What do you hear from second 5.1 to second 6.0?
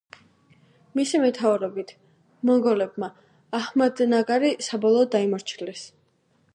დაიმორჩილეს.